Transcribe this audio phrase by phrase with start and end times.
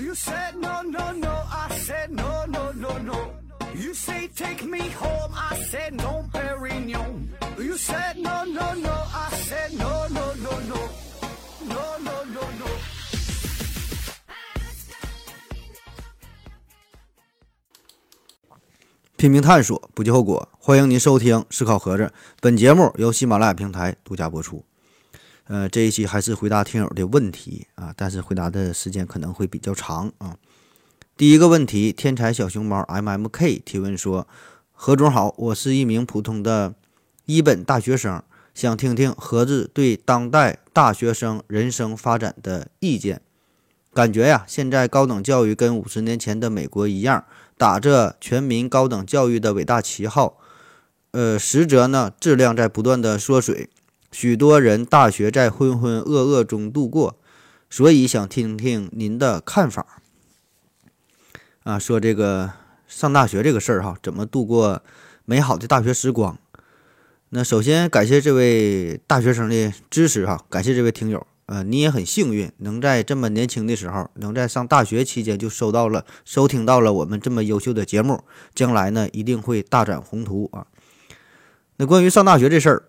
[0.00, 1.30] You said no, no, no.
[1.52, 3.34] I said no, no, no, no.
[3.74, 5.30] You say take me home.
[5.34, 7.28] I said no, Perignon.
[7.58, 8.94] You said no, no, no.
[9.12, 10.88] I said no, no, no, no.
[11.68, 12.66] No, no, no, no.
[19.16, 20.48] 拼命探索，不计后果。
[20.58, 22.04] 欢迎您收听《思考盒子》，
[22.40, 24.64] 本节目由喜马拉雅平台独家播出。
[25.50, 30.36] 呃，这一期还是回答听友的问题啊，但是回答的时间可能会比较长啊。
[31.16, 34.28] 第一个问题，天才小熊猫 M M K 提问说：
[34.70, 36.76] 何总好，我是一名普通的
[37.26, 38.22] 一本大学生，
[38.54, 43.20] 想听听何子对当代大学生人生发展的意见。
[43.92, 47.24] 感觉呀，现在高等教育跟五十年前的美国一样，
[47.58, 50.38] 打着全民高等教育的伟大旗号，
[51.10, 53.68] 呃，实则呢，质量在不断的缩水。
[54.12, 57.16] 许多人大学在浑浑噩噩中度过，
[57.68, 59.86] 所以想听听您的看法。
[61.62, 62.52] 啊，说这个
[62.88, 64.82] 上大学这个事儿哈，怎么度过
[65.24, 66.38] 美好的大学时光？
[67.28, 71.26] 那首先感谢这位大学生的支持哈，感谢这位听友。
[71.46, 80.66] 呃，你也很幸运，能在这么年轻的时候，能在上大学期间就收到了、收听到了我们这么优秀的节目，将来呢一定会大展宏图啊。
[81.76, 82.84] 那关于上大学这事儿，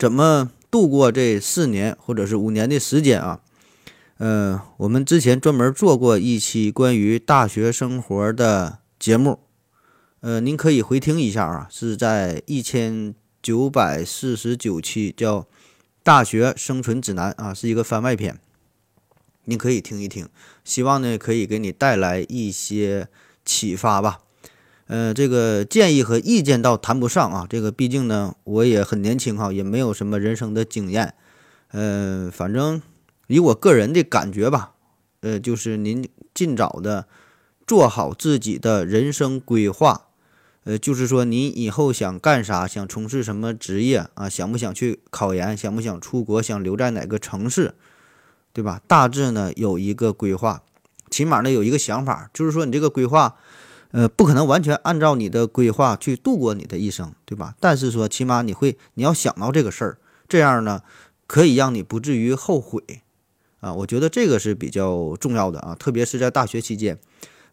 [0.00, 3.42] 怎么度过这四年或者是五年的时间啊？
[4.16, 9.40] 呃，我们之前专门做过一期关于大学生活的节目，
[10.20, 15.46] 呃，您可以回听一下啊，是在一千九百四十九期叫。
[16.02, 18.40] 大学生存指南啊，是一个番外篇，
[19.44, 20.26] 你可以听一听，
[20.64, 23.08] 希望呢可以给你带来一些
[23.44, 24.20] 启发吧。
[24.90, 31.14] 呃，这个建议和意见倒谈不上啊，这个毕竟呢我也很年轻哈，也没有什么人生的经验。
[31.70, 32.82] 呃，反正
[33.28, 34.72] 以我个人的感觉吧，
[35.20, 37.06] 呃，就是您尽早的
[37.64, 40.08] 做好自己的人生规划。
[40.64, 44.28] 呃，就是说，您以后想干啥，想从事什么职业啊？
[44.28, 45.56] 想不想去考研？
[45.56, 46.42] 想不想出国？
[46.42, 47.74] 想留在哪个城市？
[48.52, 48.82] 对吧？
[48.88, 50.64] 大致呢有一个规划，
[51.08, 53.36] 起码呢有一个想法，就是说你这个规划，
[53.92, 57.54] 呃，不可能完全按照你的规划去度过你的一生，对吧？
[57.58, 60.82] 但是说，起码你会，你要想到这个事儿，这样呢
[61.26, 62.82] 可以让你不至于后悔
[63.60, 63.74] 啊。
[63.74, 66.98] 我觉得这个是比较重要的啊，特别是在大学期间。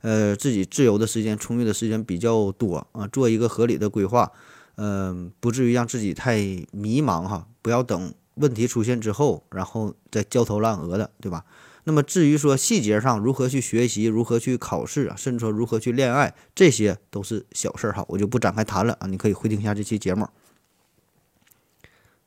[0.01, 4.31] 呃，自己自由的时间、充裕的时间比较多啊，做一个合理的规划，
[4.75, 6.37] 嗯，不至于让自己太
[6.71, 7.47] 迷茫哈。
[7.63, 11.43] 不要等问题出现之后，然后再焦头烂额的，对吧？
[11.87, 19.07] 那么至于说细节上如何去学习、如何去考试啊，甚至说如何去恋爱，这些都是小事儿哈，我就不展开谈了啊。
[19.07, 20.27] 你可以回听一下这期节目。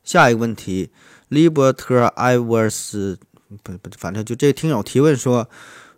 [0.02, 0.90] 下一个问题，
[1.28, 3.18] 利伯特艾沃斯，
[3.62, 5.50] 不不，反正就这听友提问说。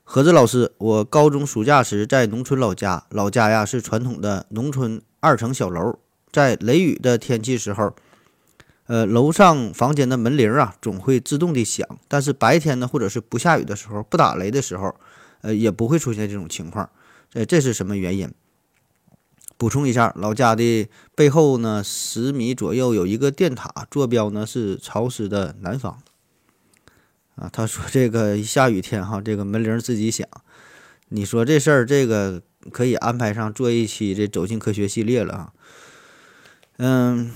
[0.05, 6.01] 何子老师，我高中暑假时在农村老家，老家呀是传统的农村二层小楼，
[6.33, 7.95] 在雷雨的天气时候，
[8.92, 14.94] 呃，楼上房间的门铃啊总会自动的响，但是白天呢，或者是不下雨的时候，不打雷的时候，
[15.41, 16.91] 呃，也不会出现这种情况，
[17.32, 18.30] 呃，这是什么原因？
[19.56, 25.98] 补充一下，老家的背后呢，十米左右有一个电塔，坐标呢是潮湿的南方。
[27.36, 30.28] 啊，他说这个下雨天哈，这个门铃自己响。
[31.09, 35.53] 你说这事儿，这个可以安排上做一期这走进科学系列了啊。
[36.76, 37.30] 嗯，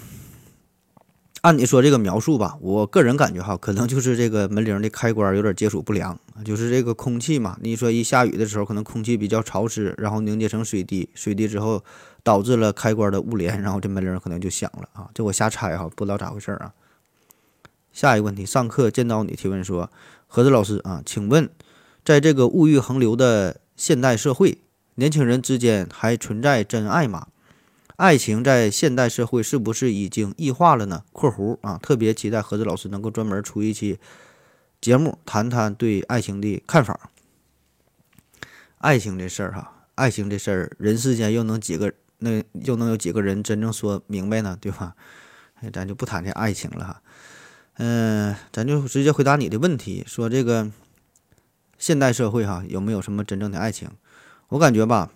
[1.47, 7.57] 按你说这个描述吧，我个人感觉哈，可能就是这个门铃的开关有点接触不良，就是这个空气嘛。
[7.63, 11.85] 你说一下雨的时候，可能空气比较潮湿，然后凝结成水滴，水滴之后
[12.25, 15.09] 导致了开关的误连，然后这门铃可能就响了啊。
[15.15, 16.73] 这我瞎猜哈，不知道咋回事啊。
[17.93, 19.89] 下一个问题，上课见到你提问说
[20.27, 21.49] ：“何子老师啊，请问，
[22.05, 24.59] 在这个物欲横流的现代社会，
[24.97, 27.29] 年轻人之间还存在真爱吗？
[27.97, 33.99] 爱情在现代社会是不是已经异化了呢？”（括弧啊，特别期待何子老师能够专门出一期
[34.81, 37.11] 节目，谈谈对爱情的看法。
[38.79, 44.57] 爱情这事儿哈，爱情这事儿，人世间又能几个，那又能有几个人真正说明白呢？
[44.61, 44.95] 对吧？
[45.55, 47.03] 哎，咱就不谈这爱情了哈。
[47.79, 50.71] 嗯，咱就直接回答你的问题，说这个
[51.79, 53.91] 现代社会哈有没有什么真正的爱情？
[54.49, 55.11] 我感觉吧，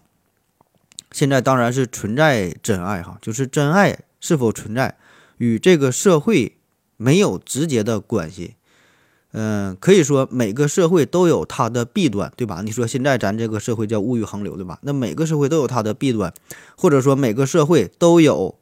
[1.12, 4.96] 现在当然是存在真爱哈，就是真爱是否存在
[5.38, 6.56] 与这个社会
[6.96, 8.54] 没有直接的关系。
[9.32, 12.62] 嗯，可以说每个社会都有它的弊端，对吧？
[12.64, 14.78] 你说现在咱这个社会叫物欲横流，对吧？
[14.82, 16.32] 那每个社会都有它的弊端，
[16.76, 18.56] 或者说每个社会都有。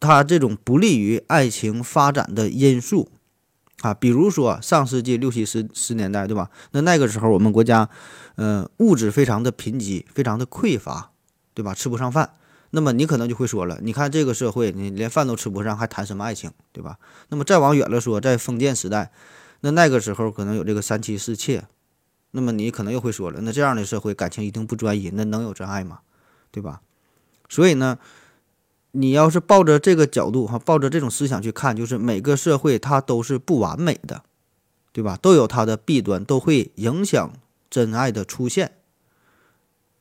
[0.00, 3.08] 它这种不利于爱情发展的因素，
[3.80, 6.50] 啊，比如说上世纪六七十十年代，对吧？
[6.72, 7.88] 那那个时候我们国家，
[8.34, 11.12] 呃，物质非常的贫瘠，非常的匮乏，
[11.54, 11.72] 对吧？
[11.72, 12.34] 吃不上饭。
[12.70, 16.98] 那么你可能就会说了，你看这个社会，你连饭都吃不上，还谈什么爱情，对吧？
[17.28, 19.12] 那么再往远了说，在封建时代，
[19.60, 21.64] 那那个时候可能有这个三妻四妾，
[22.32, 26.00] 那么你可能又会说了，那这样的社会感情一定不专一，那能有真爱吗？
[26.50, 26.80] 对吧？
[27.48, 27.98] 所以呢，
[28.90, 34.24] 你要是抱着这个角度哈，抱着这种思想去看，就是每个社会它都是不完美的，
[34.92, 35.16] 对吧？
[35.16, 37.32] 都有它的弊端，都会影响
[37.70, 38.72] 真爱的出现。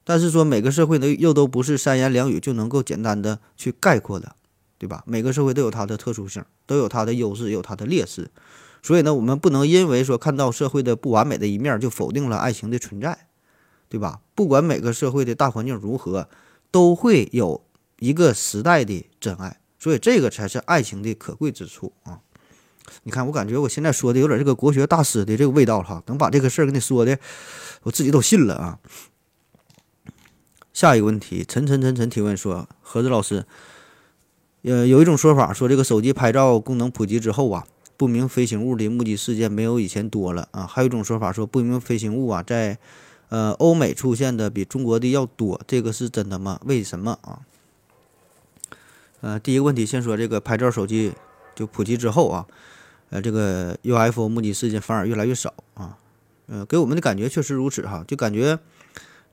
[0.04, 4.36] 但是说每个社会呢，又都不是三言两语就能够简单的去概括的，
[4.78, 5.04] 对吧？
[5.06, 8.30] 每个社会都有它的特殊性，都有它的优势，有它的劣势。
[8.82, 13.28] 所以呢，我们不能因为说看到社会的不完美的一面，就否定了爱情的存在，
[13.88, 14.20] 对吧？
[14.36, 16.28] 不管每个社会的大环境如何，
[16.70, 17.64] 都会有
[18.00, 19.60] 一个时代的真爱。
[19.80, 22.20] 所以这个才是爱情的可贵之处啊！
[23.04, 27.20] 你看，我感觉我现在说的有点这个国学大师的这个味道了哈，能把这个事儿给你说的，
[27.84, 28.80] 我自己都信了啊。
[30.74, 33.46] 下一个问题，陈陈陈陈提问说：何子老师，
[34.64, 40.66] 呃，有一种说法说，这个手机拍照功能普及之后啊，不明飞行物的目击事件没有以前多了啊。
[40.66, 42.80] 还有一种说法说，不明飞行物啊，在
[43.30, 46.60] 呃欧美出现的比中国的要多，这个是真的吗？
[46.66, 47.42] 为什么啊？
[49.22, 51.14] 呃，第一个问题，先说这个拍照手机
[51.54, 52.48] 就普及之后啊，
[53.12, 56.00] 呃，这个 UFO 目击事件反而越来越少啊。
[56.48, 58.58] 呃，给我们的感觉确实如此哈，就感觉。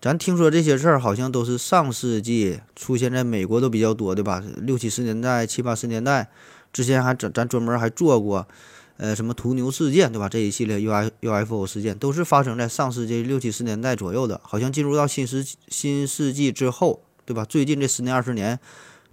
[0.00, 4.42] 咱听说这些事儿好像都是上世纪出现在美国都比较多，对吧？
[4.56, 6.30] 六七十年代、七八十年代
[6.72, 8.48] 之前还咱咱专门还做过，
[8.96, 10.26] 呃，什么途牛事件，对吧？
[10.26, 14.40] 这一系列 U I U F O 事件都是发生在上世纪六七十年代左右的。
[14.42, 17.44] 好像进入到新世新世纪之后，对吧？
[17.44, 18.58] 最近这十年二十年，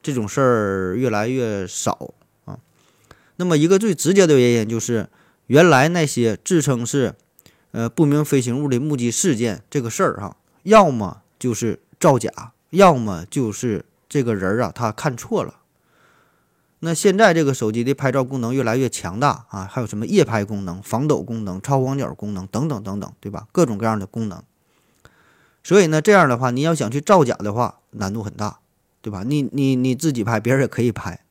[0.01, 2.13] 这种事儿越来越少
[2.45, 2.57] 啊。
[3.35, 5.09] 那么一个最直接的原因就是，
[5.47, 7.13] 原来那些自称是
[7.71, 10.36] 呃不明飞行物的目击事件这个事儿哈。
[10.67, 15.61] 要么就是造假，要么就是这个人儿啊，他看错了。
[16.79, 23.47] 那现在这个手机的拍照功能越来越强大啊，还有什么夜拍功能、防抖功能、超广角功能等等等等，对吧？
[23.53, 24.43] 各种各样的功能。
[25.63, 28.59] 所以呢，这样的话，你要想去造假的话，难度很大，
[29.01, 29.23] 对吧？
[29.25, 31.21] 你你你自己拍，别人也可以拍，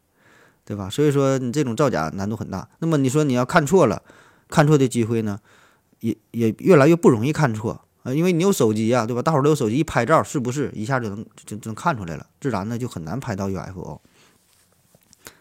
[0.65, 0.89] 对吧？
[0.89, 2.71] 所以说你这种造假难度很大。
[2.79, 4.03] 那么你说你要看错了，
[4.49, 5.39] 看错的机会呢，
[6.01, 7.83] 也也越来越不容易看错。
[8.07, 9.21] 呃，因为你有手机呀，对吧？
[9.21, 12.25] 大伙都有手机，一拍照是不是一下就能就就能看出来了？
[12.41, 14.01] 自然呢就很难拍到 UFO。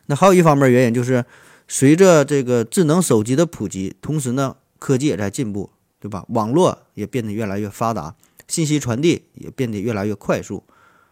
[0.07, 1.23] 那还有一方面原因就是，
[1.67, 5.69] 随着这个智能手机的普及，同时呢科技也在进步，
[6.00, 6.25] 对吧？
[6.29, 8.15] 网络也变得越来越发达，
[8.47, 10.63] 信息传递也变得越来越快速。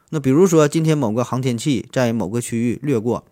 [0.10, 3.24] 那比如说今天某个航天器在某个区域掠过。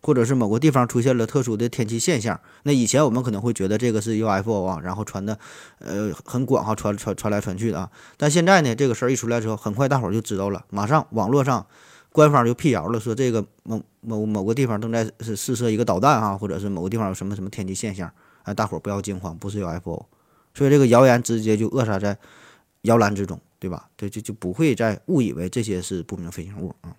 [0.00, 5.38] 或者是某个地方出现了特殊的天气现象，那以前我们可能会觉得这个是 UFO 啊，然后传的
[5.78, 7.90] 呃很广哈，传传传来传去的啊。
[8.16, 11.66] 但现在呢，这个事儿一出来之后，很快大伙儿就知道了，马上网络上
[12.12, 18.10] 官方就辟谣了，说这个某某某个地方正在是试射一个导弹啊，或者是某个地方有什么什么天气现象，
[18.44, 20.06] 哎，大伙儿不要惊慌，不是 UFO。
[20.54, 22.16] 所以这个谣言直接就扼杀在
[22.82, 23.88] 摇篮之中，对吧？
[23.96, 26.94] 对，就就不会再误以为这些是不明飞行物啊。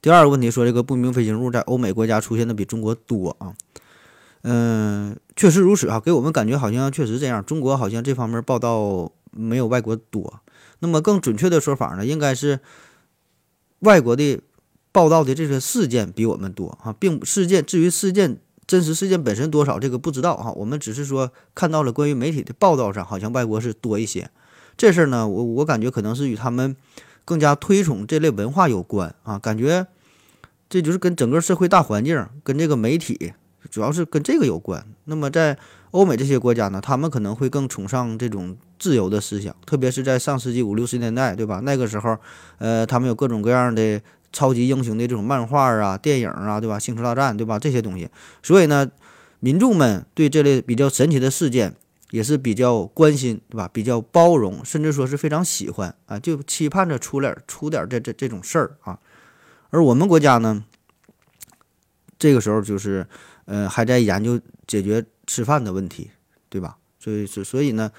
[0.00, 3.52] 第二个问题说，这个不明飞行物在欧美国家出现的比中国多啊？
[4.42, 7.44] 嗯，确实如此啊，给我们感觉好像确实这样。
[7.44, 10.40] 中国好像这方面报道没有外国多。
[10.78, 12.60] 那么更准确的说法呢，应该是
[13.80, 14.40] 外国的
[14.92, 18.38] 报道的这些事件比我们多啊，并事件至于事件
[18.68, 20.52] 真实事件本身多少，这个不知道哈。
[20.52, 24.30] 我们只是说看到了关于媒体的报道上，好像外国是多一些。
[24.76, 26.76] 这事儿呢，我我感觉可能是与他们。
[27.28, 29.86] 更加推崇这类文化有关啊，感觉
[30.66, 33.34] 这就是跟整个社会大环境、跟这个媒体，
[33.70, 34.82] 主要是跟这个有关。
[35.04, 35.58] 那么在
[35.90, 41.60] 欧美这些国家呢，他们可能会更崇尚这种自由的思想，特别是在上世纪五六十年代，对吧？
[41.62, 42.16] 那个时候，
[42.56, 44.00] 呃，他们有各种各样的
[44.32, 46.78] 超级英雄的这种漫画啊、电影啊，对吧？
[46.78, 47.58] 星球大战，对吧？
[47.58, 48.08] 这些东西，
[48.42, 48.90] 所以呢，
[49.40, 51.74] 民众们对这类比较神奇的事件。
[52.10, 53.68] 也是比较关心，对吧？
[53.72, 58.98] 比较包容，甚至说是非常喜欢啊，就期盼着出点出点这这这种事儿啊。
[59.70, 60.64] 而我们国家呢，
[62.18, 63.06] 这个时候就是，
[63.44, 66.10] 呃，还在研究解决吃饭的问题，
[66.48, 66.78] 对吧？
[66.98, 67.92] 所以所所以呢，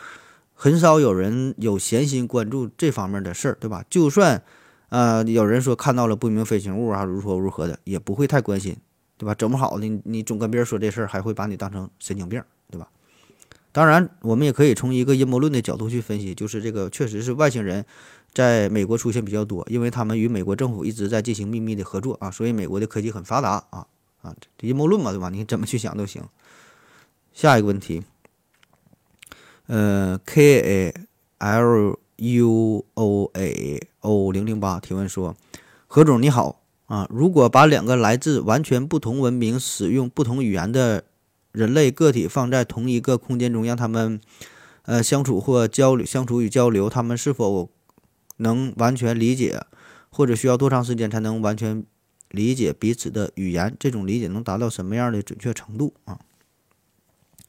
[0.53, 3.85] 很少有人有闲心关注这方面的事儿，对吧？
[3.89, 4.43] 就算
[4.89, 8.75] 啊，有人说看到了不明飞行物啊，如何如何的，也不会太关心，
[9.17, 9.35] 对吧？
[9.35, 12.43] 整不好你你总跟别人说这事儿，还会把你当成神经病，
[13.79, 17.85] 当然，我们也可以从一个阴谋论的角度去分析，就是这个确实是外星人
[18.33, 23.87] 在美国出现比较多，因为他们与美国政府一直在进行秘密的合作啊，所以美国的科技很发达啊
[24.21, 25.29] 啊，这阴谋论嘛，对吧？
[25.29, 26.21] 你怎么去想都行。
[27.31, 28.03] 下一个问题，
[29.67, 30.93] 呃，K A
[31.37, 35.37] L U O A O 零零八提问说：
[35.87, 41.05] 何总你好啊，如果把两个来自完全不同文明、使用不同语言的
[41.51, 44.19] 人类个体放在同一个空间中，让他们
[44.83, 47.69] 呃相处或交流、相处与交流，他们是否
[48.37, 49.61] 能完全理解，
[50.09, 51.83] 或者需要多长时间才能完全
[52.29, 53.75] 理解彼此的语言？
[53.79, 56.19] 这种理解能达到什么样的准确程度啊？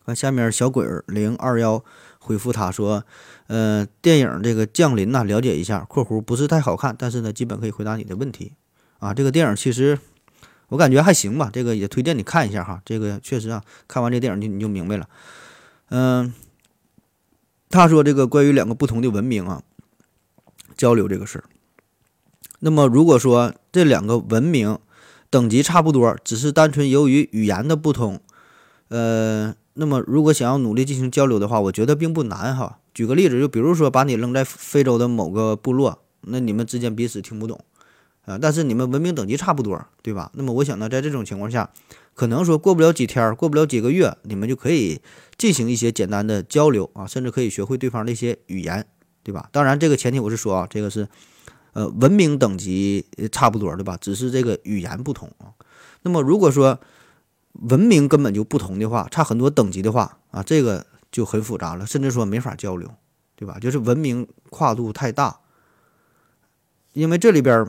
[0.06, 1.84] 看下面小鬼儿零二幺
[2.18, 3.04] 回复他说
[3.48, 8.54] ：“呃，电影这个降临呐，了解一下（括弧不是太好看，但是呢，基本可以回答你的问题
[8.98, 9.12] 啊）。
[9.14, 9.98] 这个电影其实
[10.70, 12.80] 我感觉还行吧，这个也推荐你看一下哈。
[12.84, 15.06] 这个确实啊，看完这电影就你就明白了。
[15.90, 16.32] 嗯，
[17.68, 19.62] 他说这个关于两个不同的文明啊
[20.76, 21.44] 交流这个事儿，
[22.60, 24.78] 那么如果说这两个文明
[25.28, 28.20] 等级差不多，只是单纯由于语言的不同，
[28.88, 29.54] 呃。
[29.74, 32.80] 那么，如果想要努力进行交流的话，我觉得并不难哈。
[32.92, 37.58] 举个例子，就比如说把你扔在非洲的某个部落，那你们之间彼此听不懂
[38.26, 40.30] 啊，但是你们文明等级差不多，对吧？
[40.34, 41.70] 那么我想呢，在这种情况下，
[42.14, 45.00] 可能说过不了几天，过不了几个月，你们就可以
[45.36, 48.86] 进行一些简单的交流啊，甚至可以学会对方的一些语言，
[49.22, 49.48] 对吧？
[49.50, 51.08] 当然，这个前提我是说啊，这个是
[51.72, 53.96] 呃文明等级差不多，对吧？
[54.00, 55.52] 只是这个语言不同啊。
[56.02, 56.78] 那么如果说，
[57.52, 62.88] 文明根本就不同的话，差很多等级的话啊，这个就很复杂了，甚至说没法交流，
[63.34, 63.58] 对吧？
[63.58, 65.40] 就是文明跨度太大。
[66.92, 67.66] 因为这里边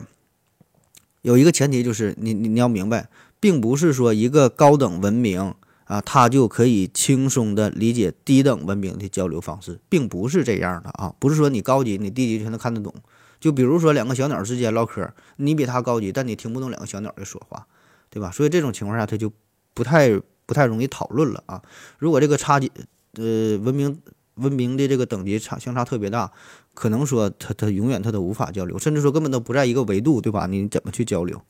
[1.22, 3.08] 有一个前提，就是你你你要明白，
[3.40, 12.94] 并不是说一个高等文明啊，它就可以轻松的理解低等文明的交流方式，并不是这样的啊，不是说你高级，你低级全都看得懂。
[13.40, 17.66] 就比如说两个小鸟之间唠嗑，你比它高级，但你听不懂两个小鸟的说话，
[18.10, 18.30] 对吧？
[18.30, 19.32] 所以这种情况下，它就。
[19.74, 21.62] 不太不太容易讨论了啊！
[21.96, 22.70] 如果这个差距，
[23.14, 24.02] 呃，文明
[24.34, 26.30] 文明的这个等级差相差特别大，
[26.74, 30.46] 可能说他他永远他都无法交流，甚至说根本都不在一个维度，对吧？
[30.46, 31.40] 你怎么去交流？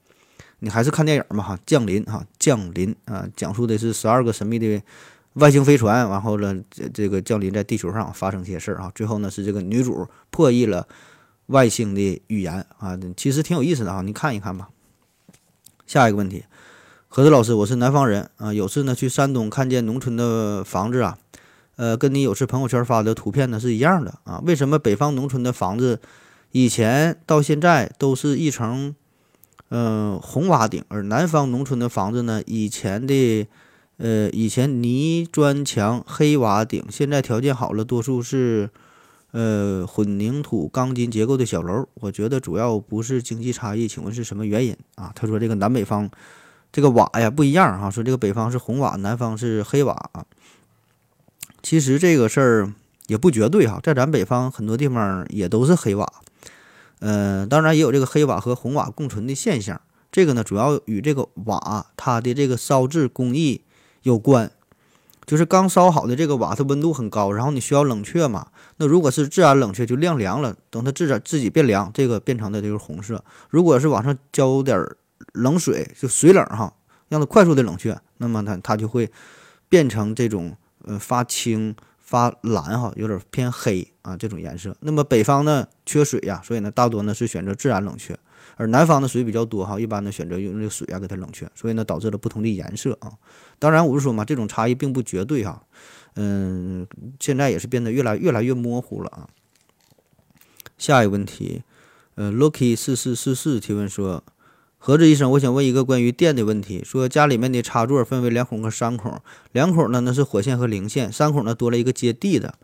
[0.61, 1.59] 你还是看电影嘛哈！
[1.67, 4.81] 降临哈，降临啊，讲述的是十二个神秘的
[5.35, 10.87] 外星飞船，然后呢，这这个降临在地球上发生些事儿啊，最后呢是这个女主破译了
[11.47, 14.69] 外星的语言啊，其实挺有意思的啊，你看一看吧。
[15.85, 16.45] 下一个问题。
[17.09, 18.55] 何子老师，我是南方人啊。
[18.55, 21.19] 有次呢去山东看见农村的房子啊，
[21.83, 24.41] 呃，跟你有次朋友圈发的图片呢是一样的啊。
[24.47, 26.01] 为什么北方农村的房子
[26.53, 28.95] 以前到现在都是一层
[29.71, 33.49] 嗯红瓦顶，而南方农村的房子呢以前的
[33.97, 38.71] 呃以前泥砖墙黑瓦顶，现在条件好了，多数是
[39.33, 41.89] 呃混凝土钢筋结构的小楼？
[41.95, 45.11] 我觉得主要不是经济差异，请问是什么原因啊？
[45.17, 46.09] 他说这个南北方。
[46.75, 50.11] 这个瓦呀不一样哈，说这个北方是红瓦，南方是黑瓦。
[51.63, 52.73] 其实这个事儿
[53.07, 56.13] 也不绝对哈，在咱北方很多地方也都是黑瓦，
[56.99, 59.81] 呃，当然也有这个黑瓦和红瓦共存的现象。
[60.11, 63.63] 这个呢，主要与这个瓦它的这个烧制工艺
[64.03, 64.51] 有关。
[65.25, 68.49] 就是刚烧好的这个瓦，它温度很高，然后你需要冷却嘛。
[68.79, 73.25] 那如果是自然冷却，就晾凉了，等它自然自己变凉，这个变成的就是红色。
[73.49, 74.85] 如果是往上浇点。
[75.35, 76.75] 冷水就水冷哈，
[77.09, 79.11] 让它快速的冷却，那么它它就会
[79.69, 84.77] 变成这种呃发青发蓝哈，有点偏黑啊这种颜色。
[84.81, 88.19] 那么北方呢缺水呀，所以呢大多呢是选择自然冷却，
[88.57, 93.13] 而南方的水比较多哈，一般呢选择用这个水啊给它冷却，所以呢导致了不同的颜色啊。
[93.59, 95.65] 当然我是说嘛，这种差异并不绝对哈，
[96.17, 96.87] 嗯，
[97.19, 99.29] 现在也是变得越来越来越模糊了啊。
[100.77, 101.63] 下一个问题，
[102.17, 104.23] 呃，Lucky 四四四四提问说。
[104.85, 106.83] 何子医生，我想问一个关于电的问题。
[106.85, 109.21] 说家里面的插座分为两孔和三孔，
[109.53, 112.55] 两孔呢那是火线和零线，三孔呢多了一个接地的。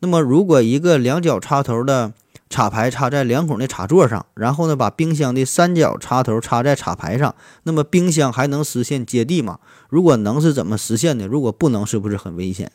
[0.00, 2.12] 那么如果一个两角插头的
[2.50, 7.32] 插排插在两孔的插座上，然后呢把冰箱的三角插头插在插排上，
[7.62, 9.60] 那么冰箱还能实现接地吗？
[9.88, 11.28] 如果能是怎么实现的？
[11.28, 12.72] 如果不能是不是很危险？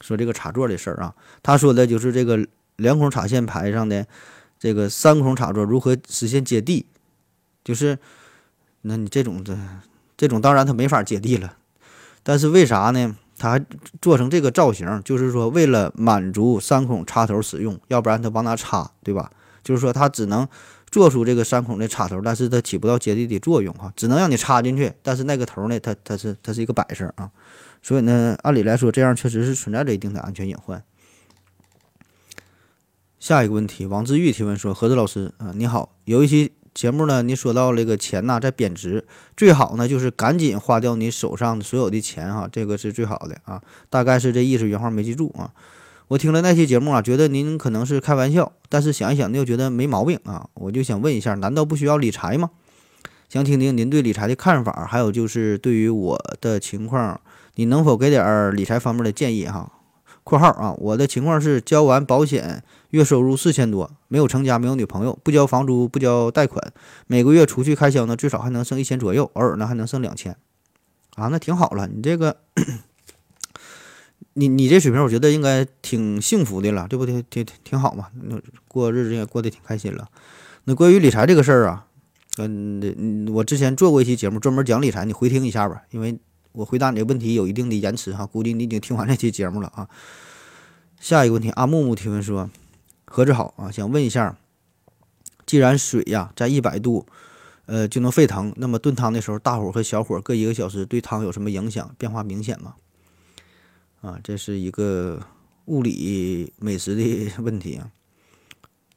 [0.00, 4.06] 说这个插座的事儿啊，他说的就是这个两孔插线排上的
[4.58, 6.86] 这个三孔插座如何实现接地。
[7.64, 7.98] 就是，
[8.82, 9.58] 那你这种的，
[10.16, 11.56] 这种当然它没法接地了，
[12.22, 13.16] 但是为啥呢？
[13.36, 13.66] 它还
[14.00, 19.32] 做成这个造型，就是说为了满足三孔插头使用，要不然它往哪插，对吧？
[19.64, 20.46] 就是说它只能
[20.88, 27.28] 做出这个三孔的插头，但是它起不到接地的作用哈，只能让你插进去，但是那个头呢，它它是它是一个摆设啊，
[27.82, 30.84] 所以呢，按理来说这样确实是存在着一定的安全隐患。
[33.18, 36.52] 下一个问题，王志玉提问说：何子老师啊，你好，有一期。
[36.74, 43.62] 节目呢，你说到这个钱呐在贬值，最好呢就是赶紧花掉你手上所有的钱哈，这个是最好的啊。
[43.88, 45.52] 大概是这意思，原话没记住啊。
[46.08, 50.48] 我听了那期节目啊，觉得您可能是开玩笑，但是想一想又觉得没毛病啊。
[50.54, 52.50] 我就想问一下，难道不需要理财吗？
[53.28, 57.20] 想听听您对理财的看法，还有就是对于我的情况，
[57.54, 59.72] 你能否给点理财方面的建议哈
[60.22, 62.62] ？（括号啊，我的情况是交完保险，
[62.96, 66.72] 月收入四千多，没有成家，没有女朋友，不交房租，不交贷款，
[67.06, 70.36] 每个月除去开销呢，最少还能剩一千左右，偶尔呢还能剩两千，
[71.16, 71.86] 啊，那挺好了。
[71.86, 72.36] 你这个，
[74.34, 77.04] 你你这水平，我觉得应该挺幸福的了，对不？
[77.06, 80.08] 挺挺挺好嘛，那过日子也过得挺开心了。
[80.64, 81.86] 那关于理财这个事儿啊。
[82.36, 85.82] 嗯，我之前做过一期节目，专门讲理财，你回听一下吧。
[85.92, 86.18] 因为
[86.50, 89.88] 我回答你的问题有一定的延迟哈，估计你已经听完这期节目了啊。
[90.98, 92.50] 下一个问题，阿木木提问说
[93.04, 94.36] ：“何志好啊，想问一下，
[95.46, 97.06] 既然水呀在一百度，
[97.66, 101.94] 呃就能沸腾，那么炖汤的时候，大火和小火各一个小时，对汤有什么影响？
[101.98, 102.74] 变化明显吗？”
[104.02, 105.20] 啊，这是一个
[105.66, 107.90] 物理美食的 问题啊，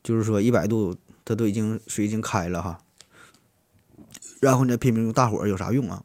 [0.03, 2.79] 就是说一百度，它都已经水已经开了哈。
[4.39, 6.03] 然后呢，拼命用大火有啥用啊？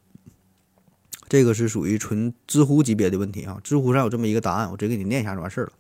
[1.29, 3.59] 这个是属于纯知乎级别的问题啊！
[3.65, 5.73] 知乎上有这么一个答案，我直接给你念一下就完事儿了。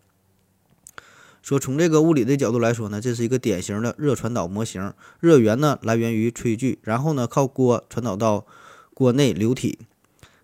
[1.43, 4.93] 说从这个物理的角度来说呢，这是一个典型的热传导模型。
[5.21, 8.47] 热源呢来源于炊具，然后呢靠锅传导到
[8.95, 9.81] 锅内流体。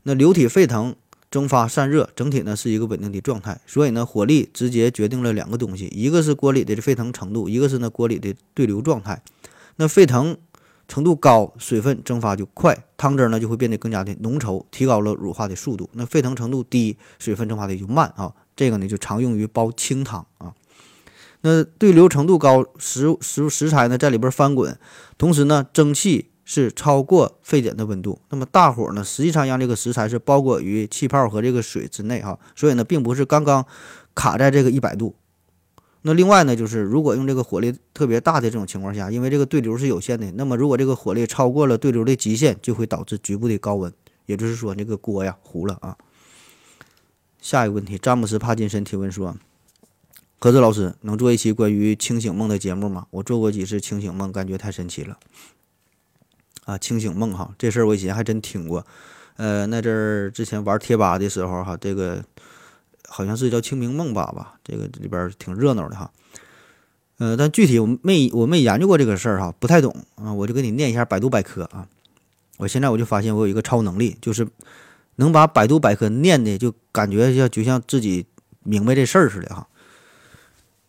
[0.02, 0.94] 那流体沸腾、
[1.30, 3.60] 蒸发、散热，整体呢是一个稳定的状态。
[3.66, 9.22] 所以呢，火力直接决定了两个东西，一个是锅里的沸腾程度，一个是呢锅里的对流状态。
[9.76, 10.36] 那沸腾。
[10.90, 15.90] 程度高，水分蒸发就快，汤汁呢就会变得更加的浓稠，提高了乳化的速度。
[15.92, 18.32] 那沸腾程度低，水分蒸发的就慢啊。
[18.56, 20.54] 这个呢就常用于煲清汤啊。
[21.42, 24.78] 那对流程度高，食食食材呢在里边翻滚，
[25.16, 28.20] 同时呢蒸汽是超过沸点的温度。
[28.30, 33.64] 那么大火呢实际上让这个食材是包裹于气泡和这个水之内哈，所以呢并不是刚刚
[34.14, 35.14] 卡在这个一百度。
[36.02, 43.92] 那另外呢，就是如果用这个火力特别大的这种情况下，因为这个对流是有限的，那么如果这个火力超过了对流的极限，就会导致局部的高温，
[44.26, 45.96] 也就是说这个锅呀糊了啊。
[47.40, 49.36] 下一个问题，詹姆斯·帕金森提问说
[50.38, 53.06] ：“何子老师能做一期关于清醒梦的节目吗？
[53.10, 55.18] 我做过几次清醒梦，感觉太神奇了。”
[56.64, 58.86] 啊，清醒梦哈，这事儿我以前还真听过。
[59.36, 62.24] 呃，那阵儿之前玩贴吧的时候哈，这个。
[63.10, 66.12] 好像是叫清明梦吧吧，这个里边挺热闹的哈。
[67.16, 70.30] 呃，但具体我没我没研究过这个事儿哈，不太懂啊。
[70.34, 71.88] 我就给你念一下百度百科啊。
[72.58, 74.46] 我现在我就发现我有一个超能力，就是
[75.16, 78.26] 能把百度百科念的就感觉像就像自己
[78.62, 79.66] 明白这事儿似的哈。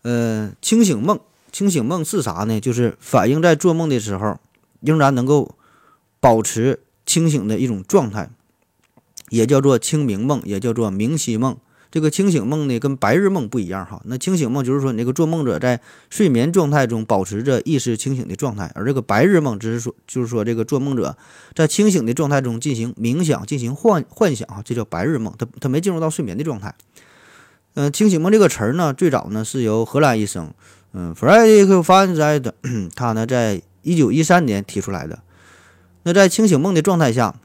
[0.10, 1.20] 呃，清醒梦，
[1.52, 2.60] 清醒梦是啥呢？
[2.60, 4.40] 就是反映在做梦的时候
[4.80, 5.54] 仍然能够
[6.20, 8.32] 保持清醒的一种状态，
[9.30, 11.56] 也叫做清明梦，也叫做明晰梦。
[11.92, 14.02] 这个清醒梦呢，跟白日梦不一样哈。
[14.06, 21.16] 那清醒梦就是说，你这个做梦者在睡眠状态中保持着意识清醒的状态，而这个白日梦只是说，就是说这个做梦者
[21.54, 25.32] 在清醒的状态中进行冥想、进行幻幻想哈，这叫白日梦。
[25.38, 26.74] 他他没进入到睡眠的状态。
[27.80, 30.54] 嗯，清醒梦这个词儿呢，最早呢是由荷兰医生
[30.92, 35.20] 嗯 f r e d e r i c van z y 他呢在一九一三年提出来的。
[36.04, 37.36] 那在清醒梦的状态下。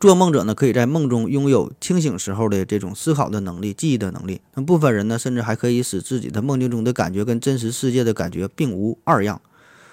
[0.00, 4.40] 做梦者呢，可以在梦中拥有清醒时候的这种思考的能力、记忆的能力。
[4.52, 9.40] 那部分人呢，甚至还可以使自己的梦境中的感觉跟真实世界的感觉并无二样，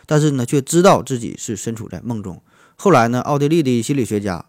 [0.05, 2.41] 但是呢，却知道自己是身处在梦中。
[2.75, 4.43] 后来呢，奥地利的心理学家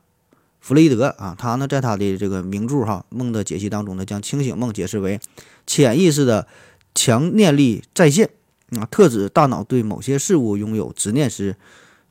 [0.63, 5.21] 弗雷德啊，他呢在他的这个名著哈《梦的解析》当中呢，将清醒梦解释为
[5.67, 6.47] 潜意识的
[6.95, 8.31] 强念力再现
[8.71, 11.57] 啊，特指大脑对某些事物拥有执念时。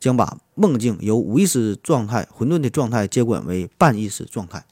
[0.02, 4.64] 将把梦境由无意识状态、混沌的状态接管为半意识状态。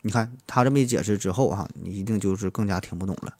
[0.00, 3.34] 你看他这么一解释之后，哈，你一定就是更加听不懂了。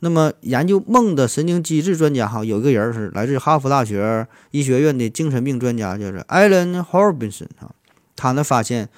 [0.00, 7.72] 那么，研究梦的神经机制专家，哈，有一个人是来自哈佛大学医学院的精神病专家，叫做艾伦·霍尔宾森，哈，
[8.16, 8.88] 他呢发现，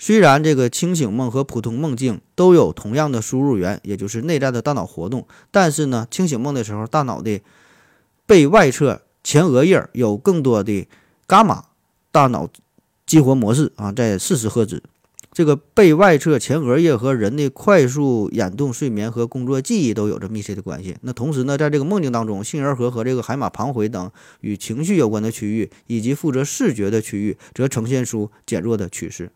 [0.00, 7.42] 虽然这个清醒梦和普通梦境都有同样的输入源，也就是内在的大脑活动，但是呢，清醒梦的时候，大脑的
[8.24, 10.88] 背外侧前额叶有更多的。
[11.28, 11.66] 伽马
[12.10, 12.48] 大脑
[13.04, 14.82] 激活模式啊，在四十赫兹。
[15.32, 20.96] 这个背外侧前额叶和人的快速眼动、睡眠和工作记忆都有着密切的关系。
[21.02, 24.10] 那同时呢，在这个梦境当中，杏仁核和这个海马旁回等
[24.40, 29.30] 与情绪有关的区域，以及负责视觉的区域，则呈现出减弱的趋势。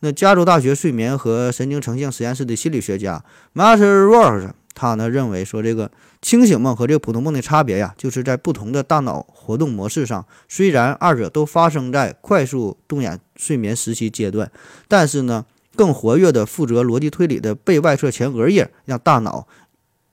[0.00, 14.50] 那加州大学睡眠和神经成像实验室的心理学家 Martha Rose 他呢认为说这个清醒梦和这个普通梦的差别呀，就是在不同的大脑活动模式上，虽然二者都发生在快速动眼睡眠时期阶段，
[14.86, 19.46] 但是呢，更活跃的负责逻辑推理的背外侧前额叶，让大脑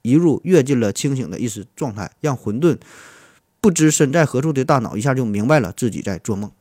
[0.02, 2.78] 一入跃进了清醒的意识状态，让混沌
[3.60, 6.52] 不知身在何处的大脑一下就明白了自己在做梦。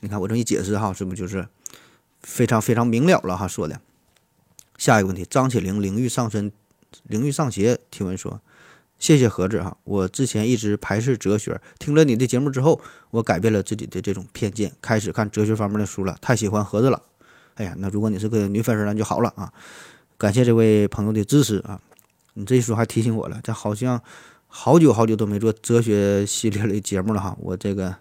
[0.00, 1.46] 你看我这么一解释哈，是不是就是
[2.24, 3.46] 非常非常明了了哈？
[3.46, 3.80] 说的。
[4.76, 6.50] 下一个问题，张起灵灵欲上身，
[7.04, 8.40] 灵欲上邪提问说
[8.98, 17.00] ：“谢谢盒子哈，我之前一直排斥哲学，听了你的节目之后，我改变了自己的这种偏见，开始看哲学方面的书了，太喜欢盒子了。
[17.54, 19.52] 哎呀，那如果你是个女粉丝，那就好了啊！
[20.18, 21.80] 感谢这位朋友的支持啊！
[22.32, 24.02] 你这一说还提醒我了，这好像
[24.48, 27.94] 好久好久都没做哲学系列的节目了哈，我这个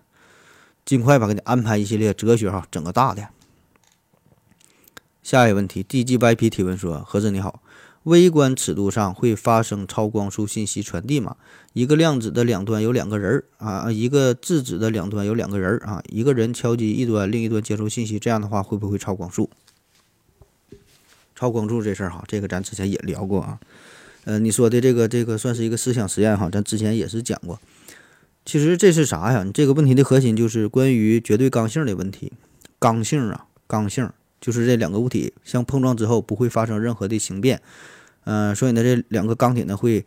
[0.83, 3.27] 尽快吧，给你安排一系列哲学哈，整个大的。”
[5.23, 7.63] 下一个问题，D G Y P 提问说：“何子你好，
[8.03, 11.37] 微观尺度上会发生超光速信息传递吗？
[11.71, 19.49] 一个量子的两端有两个人儿啊，一个质子的两端有两个人儿啊，一个人敲击一端，另一端接收信息，这样的话会不会超光速？
[21.33, 23.59] 超光速这事儿哈，这个咱之前也聊过啊。
[24.25, 27.57] 呃，你说的这个这个算是一个思想实验哈，咱之前也是讲过。
[28.45, 29.43] 其实这是啥呀？
[29.43, 32.33] 你这个问题的核心就是关于绝对刚性的问题，
[32.77, 34.11] 刚性啊，刚性。”
[34.43, 37.61] 就是这两个物体相碰撞之后不会发生任何的形变，
[38.25, 40.05] 嗯，所以呢，这两个钢铁呢会，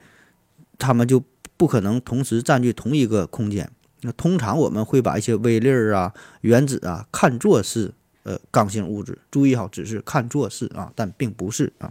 [0.79, 1.25] 它们就
[1.57, 3.71] 不可能同时占据同一个空间。
[4.03, 7.95] 那通常我们会把一些微粒儿啊、原子啊看作是
[8.25, 11.91] 呃刚性物质，注意好，只是看作是啊，但并不是啊。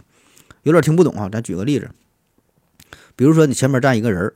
[0.62, 1.90] 有点听不懂啊，咱举个例子，
[3.16, 4.34] 比如说你前面站一个人儿，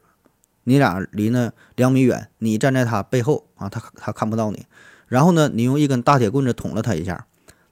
[0.65, 4.67] 你俩离呢两米远，你站在他背后啊，他他看不到你，
[5.07, 7.29] 然后呢，你用一根大铁棍子捅了他一下。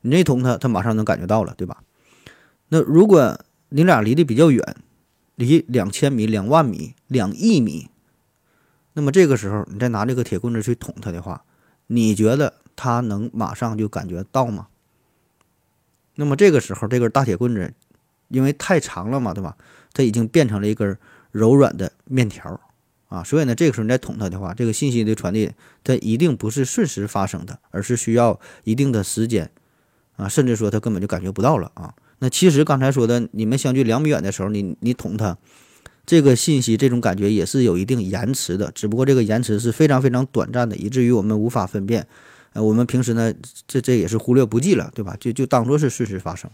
[0.09, 1.83] 你这捅他，他马上能感觉到了，对吧？
[2.69, 4.77] 那如果你俩离得比较远，
[5.37, 7.89] 离两千米、两万米、两亿米，
[8.95, 11.45] 那么这个时候你再拿这个铁棍子去捅他的话，
[11.87, 14.69] 你觉得他能马上就感觉到吗？
[16.17, 17.73] 那么这个时候这根大铁棍子
[18.29, 19.57] 因为太长了嘛，对吧？
[19.93, 20.99] 它已经变成了一根
[21.31, 22.61] 柔软的面条
[23.09, 25.53] 啊，所以呢，这个时候你再捅它的话，这个信息的传递
[25.85, 29.51] 它一定不是瞬时发生的，而是需要一定的时间。
[30.19, 31.95] 啊，甚至说他根本就感觉不到了啊。
[32.19, 35.39] 那其实刚才说的，你们相距两米远的时候，你你捅他，
[36.05, 42.07] 这个信息这种感觉也是有一定延迟的，只不过这个延迟是非常非常短暂的，以至于我们无法分辨。
[42.55, 43.33] 呃，我们平时呢，
[43.69, 45.17] 这这也是忽略不计了，对吧？
[45.21, 46.51] 就就当做是事实发生。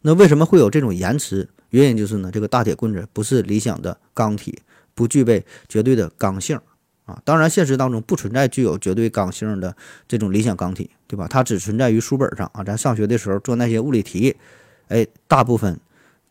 [0.00, 1.48] 那为什么会有这种延迟？
[1.70, 4.58] 原因就是呢，这个大铁棍子不是理想的钢体，
[4.94, 6.58] 不具备绝对的刚性。
[7.04, 9.74] 啊，当然，现实当中不存在具有绝对刚性的
[10.06, 11.26] 这种理想钢体，对吧？
[11.28, 12.62] 它只存在于书本上啊。
[12.62, 14.36] 咱上学的时候做那些物理题，
[14.86, 15.80] 哎，大部分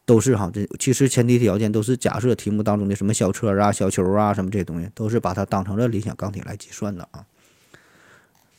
[0.06, 7.26] 都是哈，这其实前提条件都是假设题目当中的什么小车啊、小球啊什么这些东西，都是把它当成了理想钢体来计算的啊。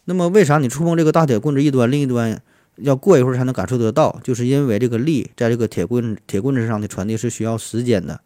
[0.05, 2.43] 那么，为啥你触碰这个大铁棍子一端，另一端
[2.77, 4.21] 要过一会儿才能感受得到？
[4.23, 8.21] 就是因为这个力在这个铁棍铁棍子上的传递是需要时间的。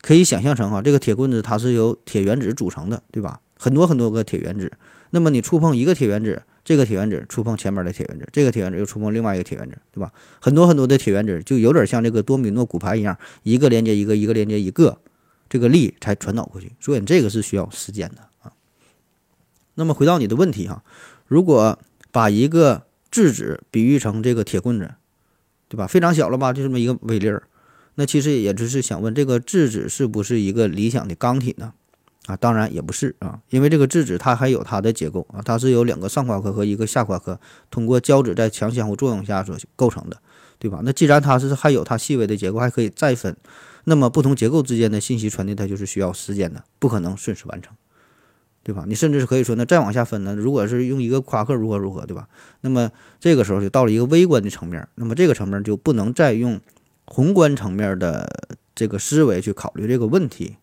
[0.00, 3.40] 可以想象成哈，这个铁棍子它是由铁原子组成的，对吧？
[3.58, 4.72] 很多很多个铁原子。
[5.10, 10.12] 那么你触碰一个铁原子，这个铁原子触碰前面的铁原子，这个铁原子又触碰另外一个铁原子，对吧？
[10.40, 14.98] 很多很多的铁原子就有点像这个多米诺骨牌一样，一个连接一个，一个连接一个，
[15.48, 16.72] 这个力才传导过去。
[16.80, 18.52] 所以这个是需要时间的啊。
[19.74, 20.82] 那么回到你的问题哈，
[21.26, 21.78] 如果
[22.12, 24.94] 把一个质子比喻成这个铁棍子，
[25.68, 25.86] 对吧？
[25.86, 27.42] 非常小了吧，就这么一个微粒儿。
[28.00, 31.74] 那其实也就是想问，这个质子是不是一个理想的钢体呢？
[32.24, 37.38] 啊，当然也不是啊，因为这个质子它还有它的结构啊，它是由两个上夸克和一个下夸克
[37.70, 40.16] 通过胶质在强相互作用下所构成的，
[40.58, 40.80] 对吧？
[40.82, 43.36] 那既然它是还有它细微的结构，还可以再分，
[43.84, 47.74] 那么不同结构之间的信息传递它就是需要时间的，不可能瞬时完成，
[48.62, 48.84] 对吧？
[48.88, 52.28] 你甚至是可以说，那再往下分呢，如果是用一个夸克如何如何，对吧？
[52.62, 56.58] 那么这个时候就到了一个微观的层面，那么这个层面就不能再用。
[57.12, 60.56] 宏观层面的这个思维去考虑这个问题，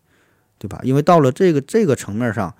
[0.58, 0.80] 对吧？
[0.82, 2.54] 因为到了这个这个层面上，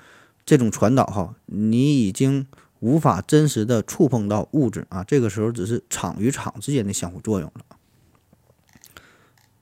[0.45, 2.47] 这种传导哈，你已经
[2.81, 7.65] 无法真实的触碰到物质啊，这个时候只是场与场之间的相互作用了。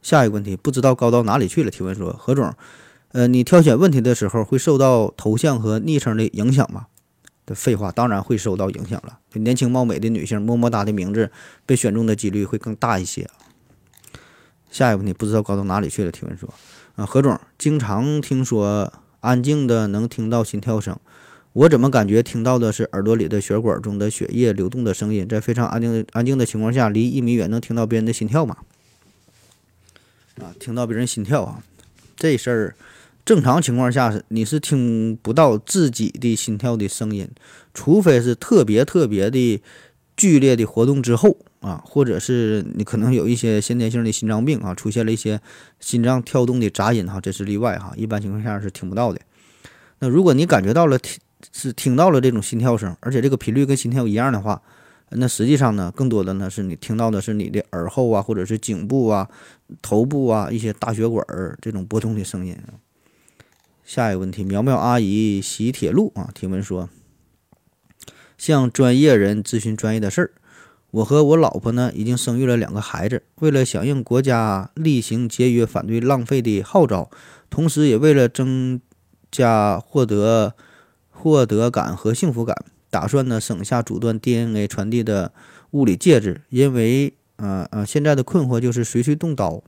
[0.03, 1.71] 下一个问题，不知道高到哪里去了。
[1.71, 2.53] 提问说，何总，
[3.13, 6.89] 呃，你挑选问题的时候会受到头像和昵称的影响吗？
[7.47, 9.21] 的废话，当然会受到影响了。
[9.35, 11.31] 年轻貌美的女性，么么哒的名字
[11.65, 13.29] 被选中的几率会更大一些。
[14.77, 16.13] 下一个问题不知道高到哪里去了。
[16.13, 16.53] 提问说：
[16.97, 20.95] 啊，何总经常听说安静的能听到心跳声，
[21.55, 25.27] 我怎么感觉听到的是耳朵里的血管中的血液流动的声音？
[25.27, 28.59] 在非常安静安静的情况下，离一米远能听到别人的心跳吗？
[30.43, 31.63] 啊，听到别人心跳啊，
[32.15, 32.77] 这事儿
[33.25, 37.31] 正常情况下是你是听不到自己的心跳的声音，
[37.73, 39.63] 除非是特别特别的
[40.15, 45.41] 剧烈的活动之后啊，或者是你可能有一些先天性的心脏病啊，出现了一些
[45.81, 49.21] 心脏跳动的杂音哈，这是例外哈，一般情况下是听不到的。
[49.99, 51.19] 那如果你感觉到了听
[51.53, 54.63] 是听到了这种心跳声，而且这个频率跟心跳一样的话，
[55.11, 59.29] 那实际上呢，更多的呢是你听到的是你的耳后啊，或者是颈部啊、
[59.83, 62.57] 头部啊一些大血管儿这种波动的声音。
[63.85, 66.89] 下一个问题，苗苗阿姨洗铁路啊，提问说，
[68.39, 70.31] 向专业人咨询专业的事儿。
[70.91, 77.11] 我和我老婆呢已经生育了两个孩子，为了响应国家厉行节约、反对浪费的号召，
[77.51, 78.81] 同时也为了增
[79.31, 80.55] 加获得
[81.11, 82.57] 获得感和幸福感。
[82.89, 85.33] 打算呢省下阻断 DNA 传递的
[85.73, 89.63] 物理介质，因为呃呃现在的困惑就是谁去动刀。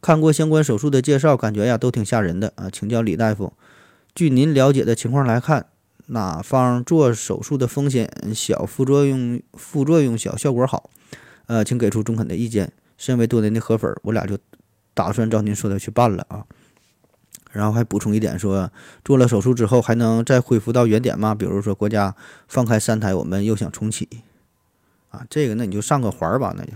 [0.00, 3.52] 看过相关手术的介绍，感觉呀都挺吓人的啊，请教李大夫，
[4.14, 5.66] 据您了解的情况来看，
[6.08, 10.90] 哪方做手术的风险小，副作用副作用小，效果好？
[11.46, 12.72] 呃，请给出中肯的意见。
[12.96, 14.36] 身为多年的河粉，我俩就
[14.92, 16.44] 打算照您说的去办了啊。
[17.50, 18.70] 然后还补充一点说，
[19.04, 21.34] 做了手术之后还能再恢复到原点吗？
[21.34, 22.14] 比如说国家
[22.46, 24.08] 放开三胎，我们又想重启，
[25.10, 26.72] 啊，这个那你就上个环儿吧，那就。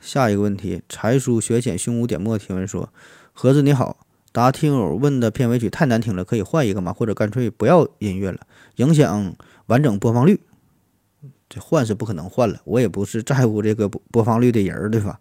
[0.00, 2.92] 下一个问题，才疏学浅，胸无点墨提问说：
[3.32, 3.98] 盒子你好，
[4.32, 6.92] 答听友问的片尾曲太难听了，可以换一个吗？
[6.92, 8.40] 或者干脆不要音乐了，
[8.76, 10.40] 影响完整播放率。
[11.48, 15.20] 这换是不可能换了，我也不是在乎这个播放率的人儿，对吧？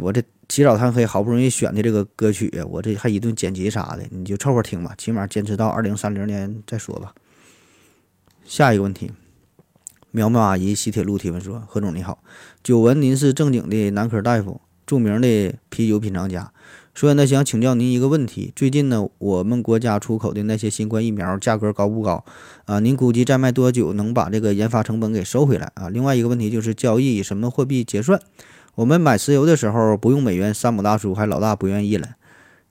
[0.00, 0.22] 我这。
[0.48, 7.12] 起早贪黑，好不容易选的这个歌曲我这还一顿剪辑啥的，你就凑合听吧，起码坚持到二零三零年再说吧。
[8.44, 9.10] 下一个问题，
[10.12, 12.22] 苗苗阿姨西铁路提问说：何总你好，
[12.62, 16.52] 久闻您是正经的男科大夫，著名的啤酒品尝家，
[16.96, 22.24] 所以呢想请教您一个问题：最近呢我们国家出口的那些新冠疫苗价格高不高
[22.64, 22.80] 啊？
[22.80, 25.90] 您估计再卖多久能把这个研发成本给收回来啊？
[25.90, 28.18] 另外一个问题就是交易以什么货币结算？
[28.76, 32.16] 我们买石油的时候不用美元，山姆大叔还老大不愿意了。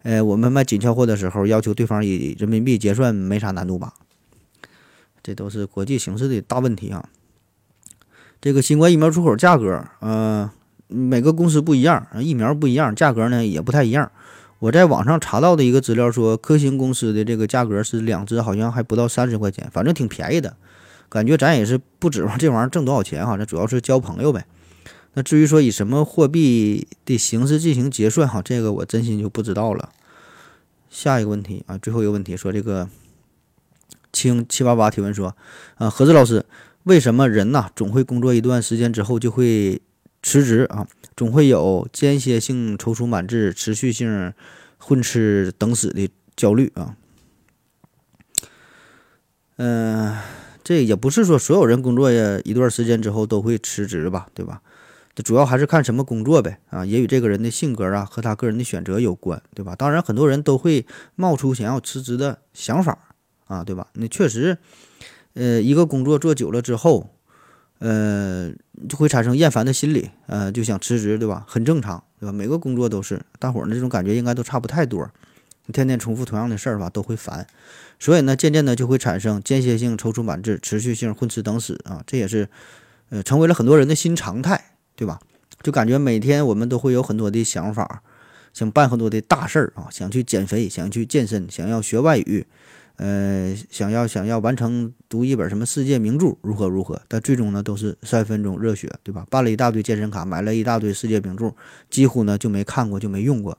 [0.01, 3.93] 呃，我们卖紧俏货的时候要求对方以人民币结算，没啥难度吧？
[5.21, 7.09] 这都是国际形势的大问题啊。
[8.41, 10.51] 这个新冠疫苗出口价格，呃，
[10.87, 14.11] 每个公司不一样，疫苗不一样，价格呢也不太一样。
[14.59, 20.55] 我在网上查到的一个资料说，科兴公司的这个价格是两支好像还不到三十块钱，反正挺便宜的。
[21.09, 24.45] 感觉咱也是不指望这玩意儿挣多少钱哈，这主要是交朋友呗。
[25.13, 29.89] 那至于说以什么货币的形式进行结算，哈，这个我真心就不知道了。
[30.89, 32.89] 下一个问题啊，最后一个问题说这个，
[34.11, 35.35] 清七八八提问说，
[35.75, 36.45] 啊，何子老师，
[36.83, 39.81] 为什么人呐总会工作一段时间之后就会
[40.25, 40.87] 辞职啊？
[41.15, 44.33] 总会有间歇性踌躇满志、持续性
[44.79, 46.97] 混吃等死的焦虑啊？
[49.57, 50.17] 嗯，
[50.63, 54.63] 这也不是说所有人工作一段时间之后都会辞职吧，对吧？
[55.13, 59.75] 这主要还是看什么工作呗，啊，也与这个人的性格啊和他个人的选择有关，对吧？
[59.75, 62.97] 当然，很多人都会冒出想要辞职的想法，
[63.45, 63.87] 啊，对吧？
[63.93, 64.57] 那确实，
[65.35, 67.14] 呃，一个工作做久了之后，
[67.79, 68.51] 呃，
[68.87, 71.45] 就会产生厌烦的心理，呃，就想辞职，对吧？
[71.47, 72.31] 很正常，对吧？
[72.31, 75.09] 每个工作都是，大伙儿呢这种感觉应该都差不太多，
[75.65, 77.45] 你天天重复同样的事儿吧，都会烦，
[77.99, 82.49] 所以呢，渐渐的就会产生间歇性踌躇满志、持续性混吃等死啊，这也是，
[83.09, 84.71] 呃，成为了很多人的新常态。
[84.97, 85.19] 对吧？
[85.61, 88.01] 就感觉每天我们都会有很多的想法，
[88.53, 92.47] 想办很多的大事儿啊，想去减肥，想去健身，想要学外语，
[92.97, 97.01] 呃，想要想要完成读一本什么世界名著，如何如何？
[97.07, 99.25] 但最终呢，都是三分钟热血，对吧？
[99.29, 101.53] 办了一大堆健身卡，买了一大堆世界名著，
[101.89, 103.57] 几乎呢就没看过，就没用过。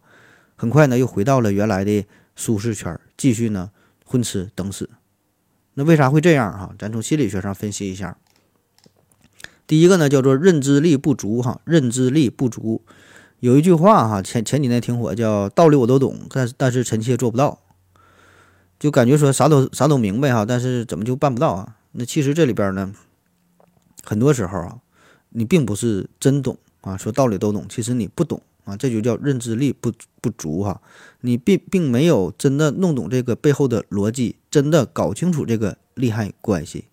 [0.56, 3.70] 很快呢，又回到了原来的舒适圈，继续呢
[4.04, 4.88] 混吃等死。
[5.74, 6.74] 那为啥会这样哈？
[6.78, 8.16] 咱从心理学上分析一下。
[9.66, 12.82] 第一个呢，叫做认知力不足，哈，认知力不足。
[13.40, 17.60] 有一句话哈，前前几年挺火，叫道理我都懂，但但是臣妾做不到，
[18.78, 21.76] 就感觉说啥都啥都明白哈，但是怎么就办不到啊？
[21.92, 22.92] 那其实这里边呢，
[24.02, 24.78] 很多时候啊，
[25.30, 30.80] 你并不是真懂啊，说道理都懂，其实你不懂啊，这就叫认知力不不足哈，
[31.20, 36.84] 你并并没有真的弄懂这个背后的逻辑，真的搞清楚这个利害关系，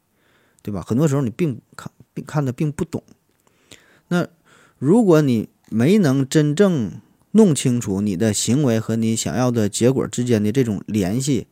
[0.62, 0.82] 对吧？
[0.86, 1.92] 很多时候你并看。
[2.16, 3.02] 并看的并不懂，
[4.10, 4.28] 那
[4.78, 6.92] 如果你没能真正
[7.32, 11.48] 弄清楚你的行为和你想要的结果之间的这种联系，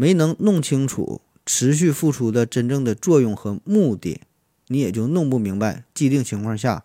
[0.00, 4.20] 没能弄清楚持续付出的真正的作用和目的，
[4.68, 6.84] 你也就弄不明白既定情况下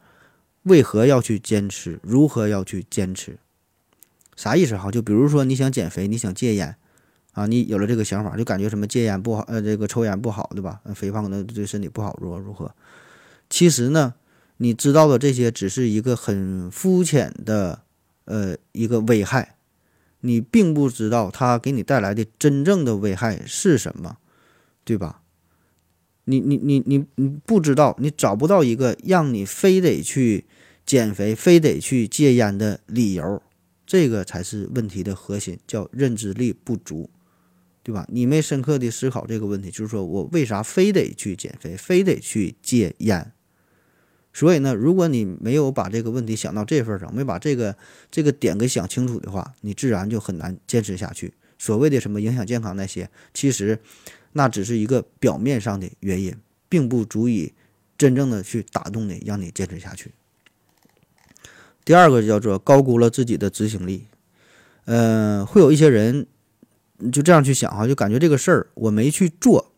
[0.64, 3.38] 为何要去坚持，如何要去坚持
[4.36, 4.90] 啥意思哈？
[4.90, 6.76] 就比如说你想减肥，你想戒烟
[7.34, 10.82] 啊，你有了这个想法，就感觉什么戒烟不好，呃，这个抽烟不好，对吧？
[10.96, 12.74] 肥胖可能对身体不好，如何如何？
[13.48, 14.16] 其实呢，
[14.58, 17.84] 你知道的这些只是一个很肤浅的，
[18.26, 19.56] 呃，一个危害，
[20.26, 24.18] 你并不知道它给你带来的真正的危害是什么，
[24.86, 25.22] 对吧？
[26.24, 30.46] 你你你你你不知道，你找不到一个让你非得去
[30.86, 33.44] 减肥、非得去戒烟的理由，
[33.86, 37.10] 这个才是问题的核心，叫认知力不足，
[37.84, 38.08] 对吧？
[38.10, 43.34] 你没深刻的思考这个问题，就是说我为啥非得去减肥、非得去戒烟？
[44.34, 47.76] 所以呢，如果你没有把这个问题想到这份上，没把这个
[48.12, 51.34] 这个点给想清楚的话，你自然就很难坚持下去。
[51.58, 53.80] 所谓的什么影响健康那些，其实。
[54.36, 56.36] 那只是一个表面上的原因，
[56.68, 57.54] 并不足以
[58.00, 60.12] 真正的去打动你，让你坚持下去。
[61.86, 64.08] 第二个叫做高估了自己的执行力，
[64.86, 66.26] 呃，会有一些人
[67.12, 69.72] 就这样去想哈，就感觉这个事儿我没去做，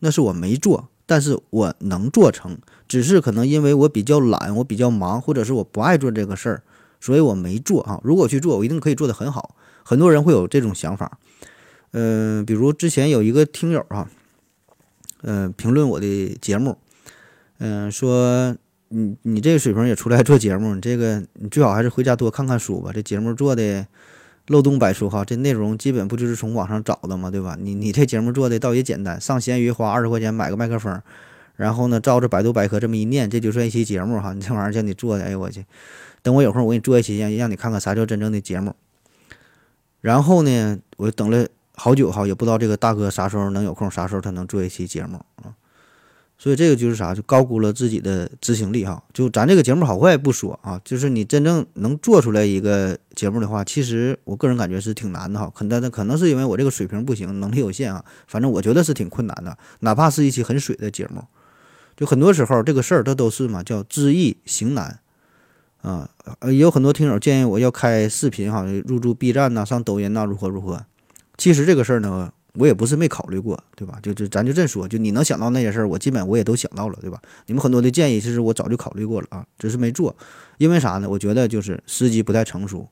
[0.00, 2.56] 那是我没做，但是我能做成，
[2.88, 6.62] 只是可能因为我比较懒，我比较忙，或者是我不爱做这个事儿，
[7.02, 8.00] 所以我没做啊。
[8.02, 9.54] 如果去做，我一定可以做得很好。
[9.82, 11.18] 很多人会有这种想法。
[11.90, 14.08] 嗯，比如之前有一个听友哈，
[15.20, 16.78] 嗯，评论我的节目，
[17.58, 18.56] 嗯，说
[18.88, 22.90] 你你这个水平也出来做节目，你这个你最好还是回家多看看书吧。
[22.94, 23.86] 这节目做的
[24.48, 27.56] 漏洞百出哈，这内容基本不就是从网上找的嘛，对吧？
[27.60, 31.00] 你你这节目做的倒也简单，上闲鱼花二十块钱买个麦克风，
[31.56, 34.32] 然后呢照着百度百科这么一念，这就算一期节目哈。
[34.32, 35.64] 你这玩意儿叫你做的，哎呦我去！
[36.22, 38.74] 等我有空我给你做一期，让让你看看啥叫真正的节目。
[40.00, 41.46] 然后呢，我等了。
[41.74, 45.56] 好久哈，也不知道这个大哥啥时候能有空，啥时候他能做一期节目啊？
[46.42, 49.00] 所以这个就是啥，就高估了自己的执行力哈。
[49.14, 55.48] 就咱这个节目好坏不说啊，就是你真正能做出来一个节目的话，其实我个人感觉是挺难的哈。
[55.54, 58.04] 可能可能是因为我这个水平不行，能力有限啊。
[58.26, 61.22] 反正我觉得是挺困难的，哪怕是一期很水的节目，
[61.96, 64.98] 就很多时候这个事儿它都是嘛，叫知易行难
[65.82, 66.10] 啊。
[66.40, 70.84] 呃，也有很多听友建议我要开视频哈，入驻 B 站呐，上抖音呐，如何如何。
[71.38, 73.98] 其实这个事儿呢，我也不是没考虑过，对吧？
[74.02, 77.20] 就就咱就这说，就你能想到那些事儿，我基本我也都想到了，对吧？
[77.46, 80.14] 你们很多的建议，其实我早就考虑过了啊，只是没做。
[80.58, 81.08] 因为啥呢？
[81.08, 82.86] 我觉得就是时机不太成熟，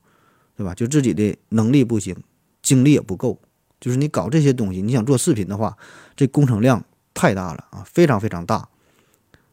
[0.57, 0.73] 对吧？
[0.73, 2.15] 就自己的能力不行，
[2.63, 3.39] 精力也不够。
[3.79, 5.77] 就是你搞这些东西，你想做视频的话，
[6.15, 8.67] 这工程量太大了啊，非常非常大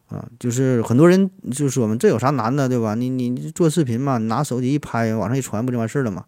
[0.07, 0.27] 啊。
[0.39, 2.95] 就是很多人就说嘛，这有啥难的，对吧？
[2.95, 6.25] 你你做视频嘛，拿手机一拍，往上一传，不就完事儿了吗？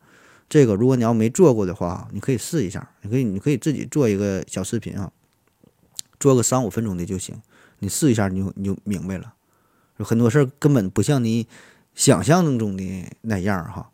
[0.51, 5.09] 这个如果你要没做过的话，你可以试一下，你可以你可以自己做一个小视频啊，
[6.19, 7.41] 做个三五分钟的就行，
[7.79, 9.33] 你试一下你就你就明白了，
[9.95, 11.47] 有很多事儿根本不像你
[11.95, 12.83] 想象当中的
[13.21, 13.91] 那样哈，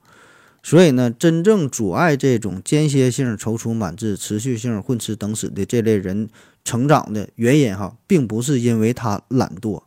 [0.63, 6.27] 所以呢，真正阻碍这种间歇性踌躇满志、持续性混吃等死的这类人
[6.63, 9.83] 成长的原因哈，并不是因为他懒惰，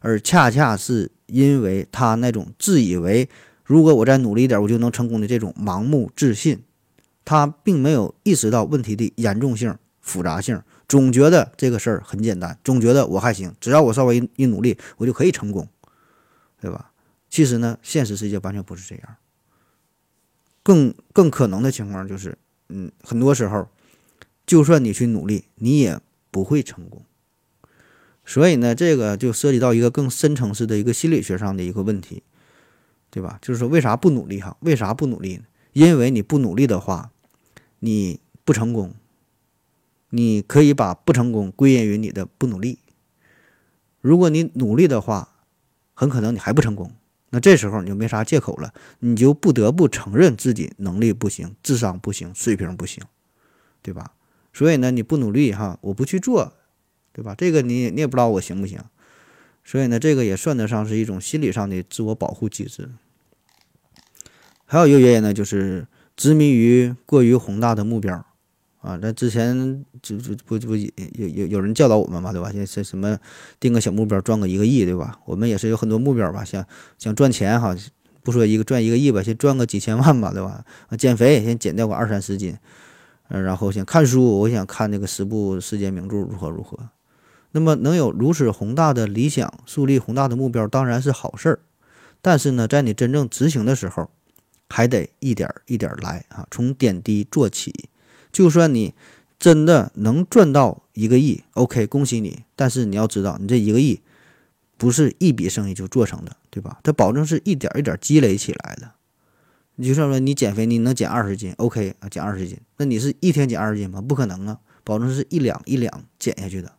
[0.00, 3.30] 而恰恰是因为他那种自以为。
[3.72, 6.62] 如果我再努力一点，我就能成功的这种盲目自信，
[7.24, 15.66] 他并没有意识到问题的严重性、复杂性，总觉得这个事儿很简单，总觉得我还行，只要我稍微一努力，我就可以成功，
[16.60, 16.92] 对吧？
[17.30, 19.16] 其实呢，现实世界完全不是这样，
[20.62, 22.36] 更更可能的情况就是，
[22.68, 23.70] 嗯，很多时候，
[24.44, 25.98] 就算你去努力，你也
[26.30, 27.02] 不会成功。
[28.26, 32.22] 所以呢，这个就涉及到一个更深层次的一个心理学上的一个问题。
[33.12, 33.38] 对吧？
[33.42, 34.56] 就是说，为啥不努力哈？
[34.60, 35.44] 为啥不努力呢？
[35.74, 37.12] 因为你不努力的话，
[37.80, 38.94] 你不成功。
[40.08, 42.78] 你可以把不成功归因于你的不努力。
[44.00, 45.28] 如果你努力的话，
[45.92, 46.90] 很可能你还不成功。
[47.28, 53.04] 那这时候你就没啥借口了，你就不得不承认自己能力不行、智商不行、水平不行，
[53.82, 54.12] 对吧？
[54.54, 56.54] 所以呢，你不努力哈，我不去做，
[57.12, 57.34] 对吧？
[57.34, 58.80] 这个你你也不知道我行不行。
[59.64, 62.90] 所以呢，这个也算得上是一种心理上的自我保护机制。
[64.72, 68.24] 还有一个原因呢，就是执迷于过于宏大的目标
[68.80, 68.98] 啊。
[69.02, 70.88] 那之前就就不不有
[71.28, 72.50] 有有人教导我们嘛，对吧？
[72.50, 73.18] 像什么
[73.60, 75.18] 定个小目标，赚个一个亿，对吧？
[75.26, 76.64] 我们也是有很多目标吧，想
[76.96, 77.76] 想赚钱哈，
[78.22, 80.64] 不说一个赚一个亿吧，先赚个几千万吧，对吧？
[80.96, 82.56] 减肥先减掉个二三十斤，
[83.28, 86.78] 嗯，然后想看书，我想看那个十部世界名著，如何如何。
[87.50, 91.58] 那么能有如此宏大的理想，树立宏大的目标，当然是好事儿。
[92.22, 94.08] 但是呢，在你真正执行的时候，
[94.72, 97.88] 还得一点一点来啊，从点滴做起。
[98.32, 98.94] 就算你
[99.38, 102.44] 真的能赚到一个亿，OK，恭喜你。
[102.56, 104.00] 但是你要知道，你这一个亿
[104.78, 106.80] 不是一笔生意就做成的，对吧？
[106.82, 108.92] 它保证是一点一点积累起来的。
[109.76, 114.00] 你就算说你减肥，你能减二十斤，OK 啊，减二十斤，那你是一天减二十斤吗？
[114.00, 116.72] 不可能啊，保证是一两一两减下去的。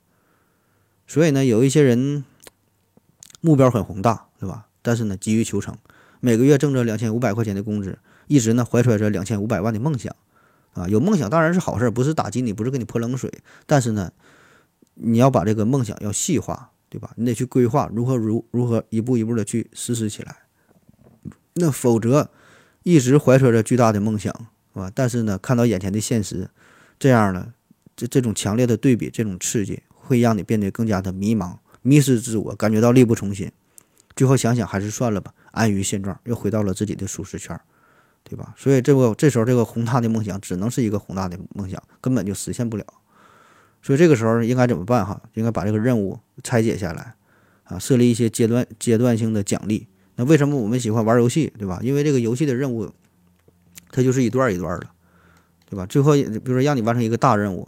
[1.06, 2.24] 所以呢，有一些人
[3.42, 4.68] 目标很宏大，对吧？
[4.82, 5.78] 但是呢，急于求成，
[6.26, 10.16] 每个月挣着两千五百块钱的工资，一直呢怀揣着两千五百万的梦想，
[10.72, 13.30] 啊，有梦想当然是好事，不是打击你，不是给你泼冷水，
[13.66, 14.14] 但是呢，
[14.94, 17.12] 你要把这个梦想要细化，对吧？
[17.18, 20.38] 你得去规划如何如如何一步一步的去实施起来，
[21.56, 22.30] 那否则
[22.84, 24.34] 一直怀揣着巨大的梦想，
[24.74, 24.90] 是吧？
[24.96, 26.50] 但是呢，看到眼前的现实，
[26.98, 27.54] 这样呢，
[27.98, 29.84] 这这种强烈的对比，这种刺激。
[30.06, 33.50] 会让你变得更加的迷茫、迷失自我，感觉到力不从心，
[34.18, 37.58] 最后想想还是算了吧，安于现状，又回到了自己的舒适圈，
[38.24, 38.54] 对吧？
[38.58, 42.84] 所以这个这时候这个宏大的梦想只能是一个宏大的梦想，根本就实现不了。
[43.82, 45.06] 所以这个时候应该怎么办？
[45.06, 47.16] 哈，应该把这个任务拆解下来，
[47.66, 49.88] 啊，设立一些阶段阶段性的奖励。
[50.16, 51.80] 那为什么我们喜欢玩游戏，对吧？
[51.82, 52.92] 因为这个游戏的任务，
[53.92, 54.88] 它就是一段一段的，
[55.70, 55.86] 对吧？
[55.86, 57.68] 最后，比如说让你完成一个大任务。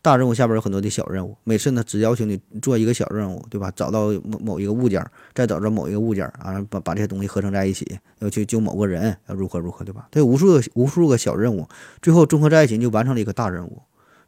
[0.00, 3.70] 大任务下边有很多的小任务，每次呢只要求你做一个小任务，对吧？
[3.74, 10.06] 找到某某一个物件，再找着某一个物件啊，把把这些东西合成在一起，要去救某个人，要如何如何，对吧？
[10.12, 11.68] 它有无数个无数个小任务，
[12.00, 13.82] 最后综合在一起，你就完成了一个大任务，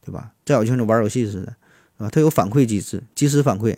[0.05, 0.33] 对吧？
[0.45, 1.55] 再有就像玩游戏似的，
[1.99, 3.77] 啊，它有反馈机制，及时反馈，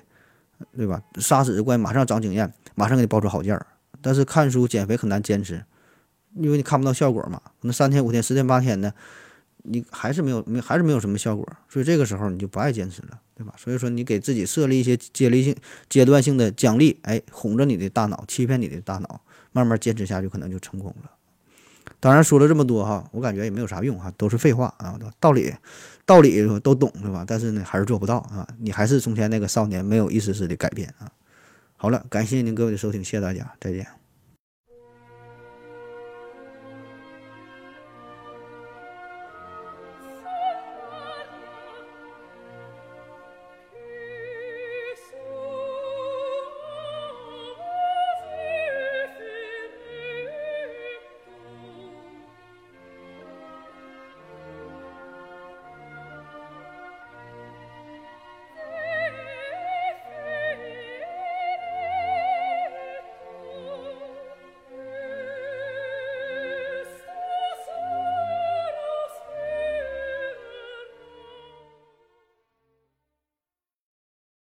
[0.75, 1.03] 对吧？
[1.17, 3.67] 杀死怪马上长经验，马上给你爆出好件儿。
[4.01, 5.63] 但是看书减肥很难坚持，
[6.35, 8.95] 因为你看不到效果嘛，可能三天五天、十天八天的。
[9.63, 13.55] 你还是没有没还是没有什么效果，所以这个时候你就不爱坚持了，对吧？
[13.57, 15.55] 所以说你给自己设立一些阶立性、
[15.89, 19.21] 阶段性的奖励，哎，哄着你的大脑，欺骗你的大脑，
[19.53, 21.11] 慢慢坚持下去，可能就成功了。
[22.01, 25.55] 当然说了这么多哈，我感觉也没有啥用哈，都是废话啊，道理
[26.05, 27.25] 道理都懂是吧？
[27.27, 31.11] 但是呢，还是做不到啊，你还是从前那个少年，没有一丝丝的改变啊。
[31.77, 34.02] 好了，感谢您各位的收听，谢谢大家，再见。